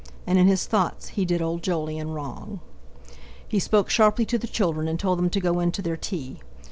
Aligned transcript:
And 0.25 0.39
in 0.39 0.47
his 0.47 0.65
thoughts 0.65 1.09
he 1.09 1.25
did 1.25 1.43
old 1.43 1.61
Jolyon 1.61 2.09
wrong. 2.11 2.59
He 3.47 3.59
spoke 3.59 3.87
sharply 3.91 4.25
to 4.25 4.39
the 4.39 4.47
children, 4.47 4.87
and 4.87 4.99
told 4.99 5.19
them 5.19 5.29
to 5.29 5.39
go 5.39 5.59
in 5.59 5.71
to 5.73 5.81
their 5.83 5.95
tea. 5.95 6.39